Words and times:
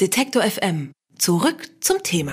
Detektor 0.00 0.42
FM. 0.42 0.92
Zurück 1.18 1.68
zum 1.82 2.02
Thema. 2.02 2.32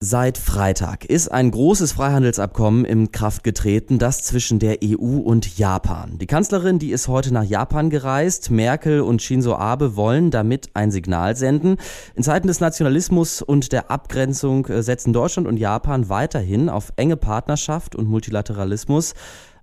Seit 0.00 0.38
Freitag 0.38 1.04
ist 1.04 1.28
ein 1.28 1.50
großes 1.50 1.92
Freihandelsabkommen 1.92 2.86
in 2.86 3.12
Kraft 3.12 3.44
getreten, 3.44 3.98
das 3.98 4.22
zwischen 4.22 4.60
der 4.60 4.78
EU 4.82 5.18
und 5.18 5.58
Japan. 5.58 6.16
Die 6.16 6.26
Kanzlerin, 6.26 6.78
die 6.78 6.90
ist 6.90 7.08
heute 7.08 7.34
nach 7.34 7.44
Japan 7.44 7.90
gereist. 7.90 8.50
Merkel 8.50 9.02
und 9.02 9.20
Shinzo 9.20 9.56
Abe 9.56 9.94
wollen 9.94 10.30
damit 10.30 10.70
ein 10.72 10.90
Signal 10.90 11.36
senden. 11.36 11.76
In 12.14 12.22
Zeiten 12.22 12.46
des 12.46 12.60
Nationalismus 12.60 13.42
und 13.42 13.70
der 13.72 13.90
Abgrenzung 13.90 14.64
äh, 14.68 14.82
setzen 14.82 15.12
Deutschland 15.12 15.46
und 15.46 15.58
Japan 15.58 16.08
weiterhin 16.08 16.70
auf 16.70 16.94
enge 16.96 17.18
Partnerschaft 17.18 17.94
und 17.94 18.08
Multilateralismus. 18.08 19.12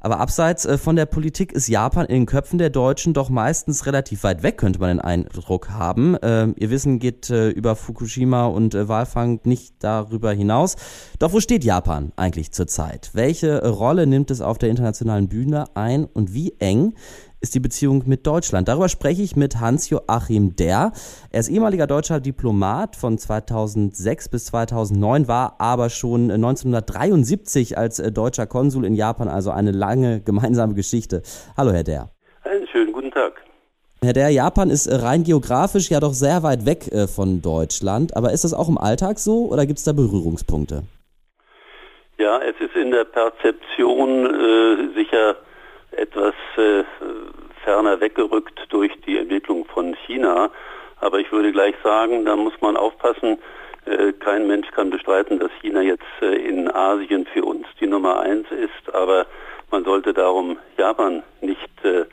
Aber 0.06 0.20
abseits 0.20 0.66
äh, 0.66 0.78
von 0.78 0.96
der 0.96 1.08
Politik 1.08 1.52
ist 1.52 1.68
Japan 1.68 2.06
in 2.06 2.14
den 2.14 2.26
Köpfen 2.28 2.60
der 2.60 2.70
Deutschen 2.70 3.16
doch 3.16 3.30
meistens 3.30 3.88
relativ 3.88 4.24
weit 4.24 4.44
weg, 4.44 4.60
könnte 4.60 4.80
man 4.80 4.90
den 4.90 5.02
Eindruck 5.02 5.70
haben. 5.70 6.16
Ähm, 6.22 6.54
ihr 6.60 6.70
Wissen 6.70 7.00
geht 7.00 7.32
äh, 7.32 7.50
über 7.50 7.76
Fukushima 7.76 8.46
und 8.46 8.76
äh, 8.76 8.88
Walfang 8.88 9.40
nicht 9.46 9.74
darüber 9.80 10.32
hinaus. 10.32 10.76
Doch 11.18 11.34
wo 11.34 11.40
steht 11.40 11.64
Japan 11.64 12.12
eigentlich 12.18 12.52
zurzeit? 12.52 13.10
Welche 13.14 13.68
Rolle 13.68 14.06
nimmt 14.06 14.30
es 14.30 14.42
auf 14.42 14.60
der 14.60 14.70
internationalen 14.70 15.28
Bühne 15.28 15.76
ein 15.76 16.06
und 16.06 16.36
wie 16.36 16.54
eng 16.60 16.94
ist 17.42 17.56
die 17.56 17.60
Beziehung 17.60 18.04
mit 18.06 18.26
Deutschland. 18.26 18.68
Darüber 18.68 18.90
spreche 18.90 19.22
ich 19.22 19.36
mit 19.36 19.60
Hans-Joachim 19.60 20.56
Der. 20.56 20.92
Er 21.32 21.40
ist 21.40 21.50
ehemaliger 21.50 21.88
deutscher 21.88 22.20
Diplomat 22.20 22.96
von 22.96 23.18
2006 23.18 24.30
bis 24.30 24.46
2009, 24.46 25.28
war 25.28 25.56
aber 25.60 25.90
schon 25.90 26.32
1973 26.32 27.78
als 27.78 28.00
äh, 28.00 28.12
deutscher 28.12 28.48
Konsul 28.48 28.86
in 28.86 28.96
Japan, 28.96 29.28
also 29.28 29.52
eine 29.52 29.72
lange 29.72 30.22
gemeinsame 30.26 30.74
Geschichte. 30.74 31.22
Hallo, 31.58 31.72
Herr 31.72 31.84
Der. 31.84 32.10
Einen 32.44 32.68
schönen 32.68 32.94
guten 32.94 33.12
Tag. 33.12 33.42
Herr 34.02 34.14
Der, 34.14 34.30
Japan 34.30 34.70
ist 34.70 34.88
äh, 34.88 34.96
rein 34.96 35.24
geografisch 35.24 35.90
ja 35.90 36.00
doch 36.00 36.14
sehr 36.14 36.44
weit 36.44 36.66
weg 36.66 36.92
äh, 36.92 37.08
von 37.08 37.42
Deutschland, 37.42 38.16
aber 38.16 38.32
ist 38.32 38.44
das 38.44 38.54
auch 38.54 38.70
im 38.70 38.78
Alltag 38.78 39.20
so 39.20 39.48
oder 39.48 39.66
gibt 39.66 39.80
es 39.80 39.86
da 39.86 39.94
Berührungspunkte? 39.94 40.84
Ja, 42.18 42.40
es 42.40 42.56
ist 42.60 42.76
in 42.76 42.92
der 42.92 43.04
Perzeption 43.04 44.26
äh, 44.26 44.94
sicher 44.96 45.36
etwas 45.98 46.34
äh, 46.58 46.84
ferner 47.64 48.00
weggerückt 48.00 48.60
durch 48.70 48.92
die 49.06 49.18
Entwicklung 49.18 49.66
von 49.66 49.96
China. 50.06 50.50
Aber 51.02 51.20
ich 51.20 51.32
würde 51.32 51.52
gleich 51.52 51.76
sagen, 51.84 52.26
da 52.26 52.36
muss 52.36 52.54
man 52.62 52.78
aufpassen. 52.78 53.38
Äh, 53.86 54.14
kein 54.14 54.48
Mensch 54.48 54.70
kann 54.72 54.90
bestreiten, 54.90 55.40
dass 55.40 55.52
China 55.62 55.82
jetzt 55.82 56.04
äh, 56.22 56.36
in 56.36 56.74
Asien 56.74 57.26
für 57.26 57.44
uns 57.44 57.68
die 57.80 57.88
Nummer 57.88 58.20
eins 58.20 58.48
ist. 58.52 58.96
Aber 58.96 59.26
man 59.72 59.84
sollte 59.84 60.14
darum 60.14 60.58
Japan 60.78 61.24
nicht, 61.42 61.84
äh, 61.84 62.06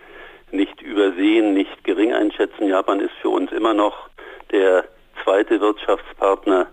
nicht 0.50 0.82
übersehen, 0.82 1.54
nicht 1.54 1.84
gering 1.84 2.12
einschätzen. 2.12 2.68
Japan 2.68 3.00
ist 3.00 3.14
für 3.20 3.30
uns 3.30 3.52
immer 3.52 3.74
noch 3.74 4.08
der 4.50 4.84
zweite 5.22 5.60
Wirtschaftspartner 5.60 6.66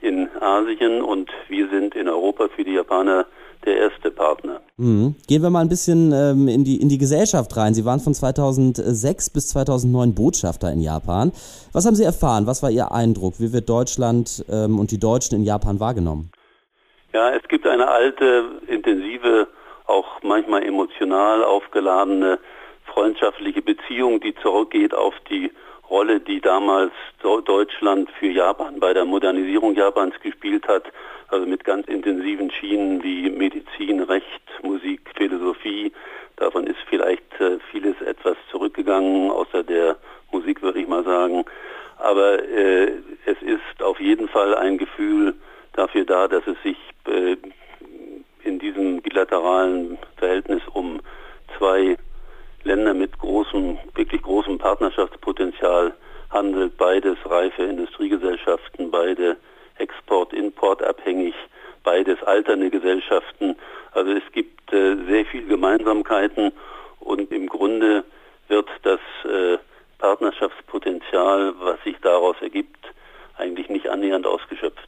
in 0.00 0.28
Asien 0.40 1.00
und 1.00 1.30
wir 1.48 1.68
sind 1.68 1.94
in 1.94 2.08
Europa 2.08 2.48
für 2.48 2.64
die 2.64 2.74
Japaner 2.74 3.26
der 3.64 3.76
erste 3.76 4.10
Partner. 4.10 4.60
Mhm. 4.76 5.14
Gehen 5.26 5.42
wir 5.42 5.50
mal 5.50 5.60
ein 5.60 5.68
bisschen 5.68 6.12
ähm, 6.12 6.48
in, 6.48 6.64
die, 6.64 6.80
in 6.80 6.88
die 6.88 6.98
Gesellschaft 6.98 7.56
rein. 7.56 7.74
Sie 7.74 7.84
waren 7.84 8.00
von 8.00 8.14
2006 8.14 9.30
bis 9.30 9.48
2009 9.48 10.14
Botschafter 10.14 10.72
in 10.72 10.80
Japan. 10.80 11.32
Was 11.72 11.86
haben 11.86 11.94
Sie 11.94 12.04
erfahren? 12.04 12.46
Was 12.46 12.62
war 12.62 12.70
Ihr 12.70 12.92
Eindruck? 12.92 13.34
Wie 13.38 13.52
wird 13.52 13.68
Deutschland 13.68 14.44
ähm, 14.50 14.78
und 14.78 14.90
die 14.90 14.98
Deutschen 14.98 15.36
in 15.36 15.44
Japan 15.44 15.80
wahrgenommen? 15.80 16.30
Ja, 17.12 17.30
es 17.30 17.46
gibt 17.48 17.66
eine 17.66 17.88
alte, 17.88 18.44
intensive, 18.68 19.48
auch 19.86 20.22
manchmal 20.22 20.62
emotional 20.62 21.44
aufgeladene 21.44 22.38
freundschaftliche 22.92 23.62
Beziehung, 23.62 24.20
die 24.20 24.34
zurückgeht 24.42 24.94
auf 24.94 25.14
die 25.30 25.50
Rolle, 25.92 26.20
die 26.20 26.40
damals 26.40 26.92
Deutschland 27.20 28.10
für 28.18 28.28
Japan 28.28 28.80
bei 28.80 28.94
der 28.94 29.04
Modernisierung 29.04 29.74
Japans 29.74 30.14
gespielt 30.22 30.66
hat, 30.66 30.84
also 31.28 31.46
mit 31.46 31.64
ganz 31.64 31.86
intensiven 31.86 32.50
Schienen 32.50 33.02
wie 33.02 33.28
Medizin, 33.28 34.00
Recht, 34.00 34.42
Musik, 34.62 35.02
Philosophie. 35.14 35.92
Davon 36.36 36.66
ist 36.66 36.78
vielleicht 36.88 37.38
äh, 37.40 37.58
vieles 37.70 38.00
etwas 38.00 38.38
zurückgegangen, 38.50 39.30
außer 39.30 39.62
der 39.62 39.98
Musik 40.30 40.62
würde 40.62 40.80
ich 40.80 40.88
mal 40.88 41.04
sagen. 41.04 41.44
Aber 41.98 42.42
äh, 42.42 42.92
es 43.26 43.42
ist 43.42 43.82
auf 43.82 44.00
jeden 44.00 44.28
Fall 44.28 44.54
ein 44.54 44.78
Gefühl 44.78 45.34
dafür 45.74 46.06
da, 46.06 46.26
dass 46.26 46.46
es 46.46 46.56
sich 46.62 46.78
äh, 47.06 47.36
in 48.44 48.58
diesem 48.58 49.02
bilateralen 49.02 49.98
Verhältnis 50.16 50.62
um 50.72 51.00
zwei 51.58 51.98
Länder 52.64 52.94
mit 52.94 53.18
großem, 53.18 53.78
wirklich 53.94 54.22
großem 54.22 54.58
Partnerschaftspotenzial 55.12 55.94
handelt. 56.30 56.76
Beides 56.76 57.16
reife 57.24 57.62
Industriegesellschaften, 57.62 58.90
beide 58.90 59.36
Export-Import 59.78 60.82
abhängig, 60.82 61.34
beides 61.84 62.22
alternde 62.22 62.70
Gesellschaften. 62.70 63.56
Also 63.92 64.12
es 64.12 64.22
gibt 64.32 64.72
äh, 64.72 64.96
sehr 65.08 65.24
viele 65.26 65.46
Gemeinsamkeiten 65.46 66.52
und 67.00 67.30
im 67.32 67.48
Grunde 67.48 68.04
wird 68.48 68.68
das 68.82 69.00
äh, 69.24 69.58
Partnerschaftspotenzial, 69.98 71.54
was 71.60 71.82
sich 71.84 71.96
daraus 72.00 72.36
ergibt, 72.40 72.86
eigentlich 73.36 73.68
nicht 73.68 73.88
annähernd 73.88 74.26
ausgeschöpft. 74.26 74.81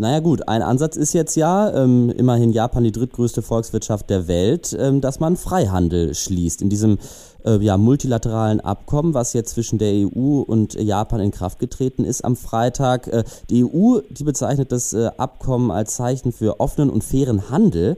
Naja 0.00 0.20
gut, 0.20 0.46
ein 0.46 0.62
Ansatz 0.62 0.96
ist 0.96 1.12
jetzt 1.12 1.34
ja, 1.34 1.74
ähm, 1.74 2.08
immerhin 2.16 2.52
Japan 2.52 2.84
die 2.84 2.92
drittgrößte 2.92 3.42
Volkswirtschaft 3.42 4.08
der 4.08 4.28
Welt, 4.28 4.76
ähm, 4.78 5.00
dass 5.00 5.18
man 5.18 5.36
Freihandel 5.36 6.14
schließt. 6.14 6.62
In 6.62 6.68
diesem 6.68 6.98
äh, 7.44 7.56
ja, 7.56 7.76
multilateralen 7.76 8.60
Abkommen, 8.60 9.12
was 9.12 9.32
jetzt 9.32 9.54
zwischen 9.54 9.80
der 9.80 9.92
EU 9.92 10.38
und 10.42 10.74
Japan 10.74 11.18
in 11.18 11.32
Kraft 11.32 11.58
getreten 11.58 12.04
ist 12.04 12.24
am 12.24 12.36
Freitag. 12.36 13.08
Äh, 13.08 13.24
die 13.50 13.64
EU, 13.64 13.98
die 14.08 14.22
bezeichnet 14.22 14.70
das 14.70 14.92
äh, 14.92 15.10
Abkommen 15.16 15.72
als 15.72 15.96
Zeichen 15.96 16.30
für 16.30 16.60
offenen 16.60 16.90
und 16.90 17.02
fairen 17.02 17.50
Handel. 17.50 17.96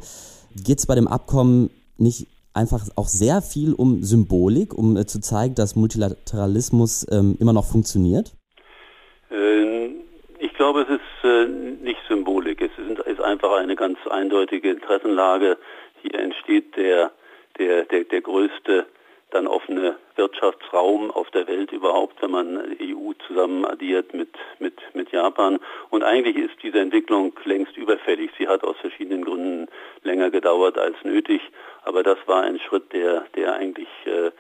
Geht 0.57 0.79
es 0.79 0.87
bei 0.87 0.95
dem 0.95 1.07
Abkommen 1.07 1.69
nicht 1.99 2.29
einfach 2.55 2.89
auch 2.97 3.09
sehr 3.09 3.43
viel 3.43 3.75
um 3.75 4.03
Symbolik, 4.03 4.73
um 4.73 4.97
äh, 4.97 5.05
zu 5.05 5.21
zeigen, 5.21 5.55
dass 5.55 5.77
Multilateralismus 5.77 7.07
ähm, 7.11 7.37
immer 7.39 7.53
noch 7.53 7.67
funktioniert? 7.67 8.33
Ich 9.31 9.70
glaube, 10.73 10.83
es 10.83 11.01
ist 11.01 11.25
äh, 11.25 11.47
nicht 11.83 11.99
Symbolik. 12.09 12.61
Es 12.61 12.71
ist, 12.79 13.01
ist, 13.01 13.21
einfach 13.21 13.53
eine 13.55 13.75
ganz 13.75 13.99
eindeutige 14.09 14.71
Interessenlage. 14.71 15.59
Hier 16.03 16.15
entsteht 16.15 16.77
der, 16.77 17.11
der, 17.59 17.85
der, 17.87 18.05
der 18.05 18.21
größte 18.21 18.87
dann 19.31 19.49
offene 19.49 19.97
Wirtschaftsraum 20.15 21.11
auf 21.11 21.29
der 21.31 21.49
Welt 21.49 21.73
überhaupt, 21.73 22.23
wenn 22.23 22.31
man 22.31 22.77
EU 22.81 23.13
zusammen 23.27 23.65
addiert 23.65 24.15
mit, 24.15 24.31
mit, 24.61 24.75
mit 24.95 25.11
Japan. 25.11 25.59
Und 25.89 26.05
eigentlich 26.05 26.37
ist 26.37 26.55
diese 26.63 26.79
Entwicklung 26.79 27.33
längst 27.45 27.77
überfällig. 27.77 28.31
Sie 28.39 28.47
hat 28.47 28.63
aus 28.63 28.77
verschiedenen 28.81 29.25
Gründen 29.25 29.67
länger 30.05 30.31
gedauert 30.31 30.79
als 30.79 30.97
nötig. 31.03 31.41
Aber 31.83 32.05
das 32.05 32.19
war 32.27 32.43
ein 32.43 32.61
Schritt, 32.61 32.93
der, 32.93 33.25
der 33.35 33.55
eigentlich 33.55 33.89
äh, 34.05 34.31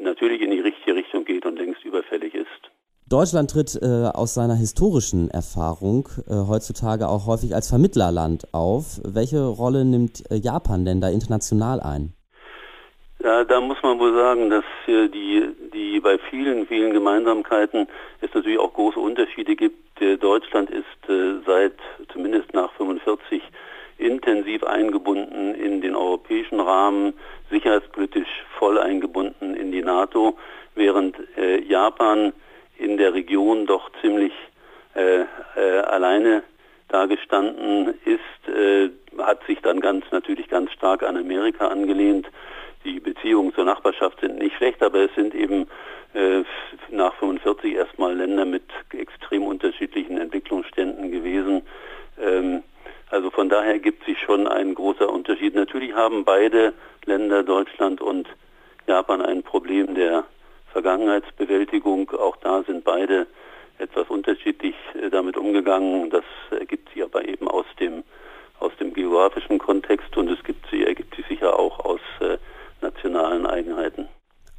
natürlich 0.00 0.40
in 0.40 0.50
die 0.50 0.60
richtige 0.60 0.96
Richtung 0.96 1.24
geht 1.24 1.46
und 1.46 1.58
längst 1.58 1.84
überfällig 1.84 2.34
ist. 2.34 2.65
Deutschland 3.08 3.52
tritt 3.52 3.78
äh, 3.80 4.10
aus 4.12 4.34
seiner 4.34 4.56
historischen 4.56 5.30
Erfahrung 5.30 6.08
äh, 6.26 6.34
heutzutage 6.48 7.06
auch 7.06 7.28
häufig 7.28 7.54
als 7.54 7.68
Vermittlerland 7.68 8.52
auf. 8.52 9.00
Welche 9.04 9.46
Rolle 9.46 9.84
nimmt 9.84 10.28
äh, 10.28 10.34
Japan 10.34 10.84
denn 10.84 11.00
da 11.00 11.08
international 11.08 11.78
ein? 11.78 12.14
Ja, 13.22 13.44
da 13.44 13.60
muss 13.60 13.80
man 13.84 14.00
wohl 14.00 14.12
sagen, 14.12 14.50
dass 14.50 14.64
äh, 14.88 15.08
die, 15.08 15.54
die 15.72 16.00
bei 16.00 16.18
vielen, 16.18 16.66
vielen 16.66 16.92
Gemeinsamkeiten 16.92 17.86
es 18.22 18.34
natürlich 18.34 18.58
auch 18.58 18.74
große 18.74 18.98
Unterschiede 18.98 19.54
gibt. 19.54 20.02
Äh, 20.02 20.16
Deutschland 20.16 20.68
ist 20.70 21.08
äh, 21.08 21.34
seit 21.46 21.76
zumindest 22.12 22.54
nach 22.54 22.72
45 22.72 23.40
intensiv 23.98 24.64
eingebunden 24.64 25.54
in 25.54 25.80
den 25.80 25.94
europäischen 25.94 26.58
Rahmen, 26.58 27.14
sicherheitspolitisch 27.50 28.44
voll 28.58 28.80
eingebunden 28.80 29.54
in 29.54 29.70
die 29.70 29.82
NATO, 29.82 30.36
während 30.74 31.16
Japan 31.66 32.34
in 32.78 32.96
der 32.96 33.14
Region 33.14 33.66
doch 33.66 33.90
ziemlich 34.00 34.32
äh, 34.94 35.24
äh, 35.56 35.78
alleine 35.80 36.42
dagestanden 36.88 37.94
ist, 38.04 38.54
äh, 38.54 38.90
hat 39.18 39.44
sich 39.46 39.60
dann 39.60 39.80
ganz 39.80 40.04
natürlich 40.10 40.48
ganz 40.48 40.70
stark 40.72 41.02
an 41.02 41.16
Amerika 41.16 41.68
angelehnt. 41.68 42.28
Die 42.84 43.00
Beziehungen 43.00 43.52
zur 43.54 43.64
Nachbarschaft 43.64 44.20
sind 44.20 44.38
nicht 44.38 44.56
schlecht, 44.56 44.82
aber 44.82 45.00
es 45.00 45.14
sind 45.14 45.34
eben 45.34 45.66
äh, 46.14 46.44
nach 46.90 47.14
45 47.14 47.74
erstmal 47.74 48.14
Länder 48.14 48.44
mit 48.44 48.64
extrem 48.92 49.42
unterschiedlichen 49.42 50.18
Entwicklungsständen 50.18 51.10
gewesen. 51.10 51.62
Ähm, 52.20 52.62
also 53.10 53.30
von 53.30 53.48
daher 53.48 53.78
gibt 53.78 54.04
sich 54.04 54.18
schon 54.20 54.46
ein 54.46 54.74
großer 54.74 55.08
Unterschied. 55.08 55.54
Natürlich 55.54 55.94
haben 55.94 56.24
beide 56.24 56.72
Länder, 57.04 57.42
Deutschland 57.42 58.00
und 58.00 58.28
Japan, 58.86 59.20
ein 59.20 59.42
Problem 59.42 59.94
der 59.94 60.24
Vergangenheitsbewältigung. 60.76 62.10
Auch 62.10 62.36
da 62.36 62.62
sind 62.64 62.84
beide 62.84 63.26
etwas 63.78 64.10
unterschiedlich 64.10 64.74
äh, 64.94 65.08
damit 65.08 65.38
umgegangen. 65.38 66.10
Das 66.10 66.24
ergibt 66.50 66.92
sich 66.92 67.02
aber 67.02 67.26
eben 67.26 67.48
aus 67.48 67.64
dem, 67.80 68.04
aus 68.60 68.72
dem 68.78 68.92
geografischen 68.92 69.58
Kontext 69.58 70.14
und 70.18 70.28
es 70.28 70.42
gibt 70.44 70.66
sie, 70.70 70.84
ergibt 70.84 71.16
sich 71.16 71.26
sicher 71.28 71.58
auch 71.58 71.82
aus 71.82 72.00
äh, 72.20 72.36
nationalen 72.82 73.46
Eigenheiten. 73.46 74.06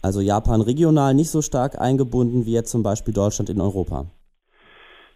Also 0.01 0.19
Japan 0.21 0.61
regional 0.61 1.13
nicht 1.13 1.29
so 1.29 1.43
stark 1.43 1.79
eingebunden 1.79 2.47
wie 2.47 2.53
jetzt 2.53 2.71
zum 2.71 2.81
Beispiel 2.81 3.13
Deutschland 3.13 3.51
in 3.51 3.61
Europa. 3.61 4.05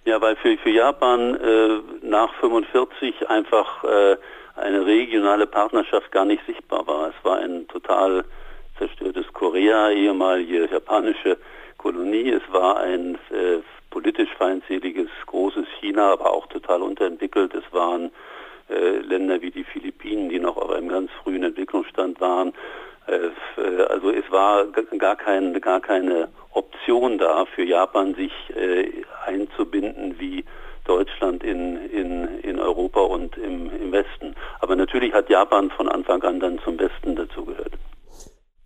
Ja, 0.06 0.22
weil 0.22 0.36
für, 0.36 0.56
für 0.58 0.70
Japan 0.70 1.36
äh, 1.36 1.80
nach 2.04 2.32
45 2.36 3.28
einfach 3.28 3.84
äh, 3.84 4.18
eine 4.56 4.86
regionale 4.86 5.48
Partnerschaft 5.48 6.12
gar 6.12 6.26
nicht 6.26 6.46
sichtbar 6.46 6.86
war. 6.86 7.10
Es 7.10 7.26
war 7.26 7.38
ein 7.38 7.68
total 7.70 8.24
zerstörtes 8.82 9.32
Korea, 9.34 9.92
ehemalige 9.92 10.68
japanische 10.72 11.38
Kolonie. 11.78 12.32
Es 12.32 12.42
war 12.52 12.80
ein 12.80 13.16
äh, 13.30 13.60
politisch 13.92 14.30
feindseliges 14.38 15.10
großes 15.28 15.68
China, 15.80 16.14
aber 16.14 16.34
auch 16.34 16.48
total 16.48 16.82
unterentwickelt. 16.82 17.54
Es 17.54 17.72
waren 17.72 18.12
äh, 18.70 18.98
Länder 19.00 19.40
wie 19.42 19.52
die 19.52 19.64
Philippinen, 19.64 20.30
die 20.30 20.40
noch 20.40 20.58
auf 20.58 20.72
einem 20.72 20.90
ganz 20.90 21.12
frühen 21.22 21.44
Entwicklungsstand 21.44 22.20
waren. 22.20 22.54
Äh, 23.06 23.84
also 23.84 24.10
es 24.10 24.30
war 24.32 24.66
gar, 24.66 25.16
kein, 25.16 25.62
gar 25.62 25.80
keine 25.80 26.30
Option 26.54 27.20
da 27.20 27.46
für 27.46 27.64
Japan, 27.64 28.16
sich 28.16 28.34
äh, 28.56 29.04
einzubinden 29.28 30.16
wie 30.20 30.44
Deutschland 30.86 31.44
in, 31.44 31.78
in, 31.92 32.40
in 32.40 32.60
Europa 32.60 33.02
und 33.02 33.38
im, 33.38 33.70
im 33.80 33.92
Westen. 33.92 34.36
Aber 34.60 34.76
natürlich 34.76 35.14
hat 35.14 35.30
Japan 35.30 35.70
von 35.70 35.88
Anfang 35.88 36.24
an 36.24 36.40
dann 36.40 36.60
zum 36.64 36.78
dazugehört. 36.78 36.91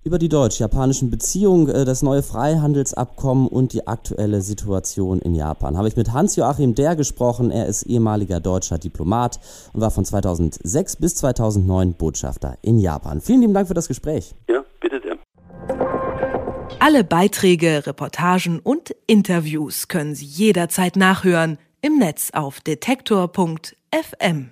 Über 0.06 0.20
die 0.20 0.30
deutsch-japanischen 0.30 1.10
Beziehungen, 1.10 1.68
äh, 1.68 1.84
das 1.84 2.04
neue 2.04 2.22
Freihandelsabkommen 2.22 3.48
und 3.48 3.74
die 3.74 3.88
aktuelle 3.88 4.42
Situation 4.42 5.20
in 5.20 5.34
Japan 5.34 5.80
habe 5.80 5.88
ich 5.88 5.96
mit 5.96 6.14
Hans-Joachim 6.14 6.76
Der 6.76 6.96
gesprochen. 6.96 7.50
Er 7.50 7.66
ist 7.66 7.88
ehemaliger 7.88 8.40
deutscher 8.40 8.78
Diplomat 8.78 9.40
und 9.74 9.82
war 9.82 9.90
von 9.90 10.06
2006 10.06 10.98
bis 10.98 11.16
2009 11.16 11.96
Botschafter 11.96 12.56
in 12.62 12.78
Japan. 12.78 13.20
Vielen 13.20 13.42
lieben 13.42 13.56
Dank 13.56 13.68
für 13.68 13.74
das 13.74 13.88
Gespräch. 13.88 14.36
Ja, 14.48 14.64
bitte 14.80 15.02
sehr. 15.02 15.18
Alle 16.80 17.04
Beiträge, 17.04 17.88
Reportagen 17.88 18.60
und 18.60 18.96
Interviews 19.08 19.88
können 19.88 20.14
Sie 20.14 20.26
jederzeit 20.26 20.98
nachhören 20.98 21.58
im 21.82 21.98
Netz 21.98 22.30
auf 22.32 22.62
detektor.fm. 22.62 24.52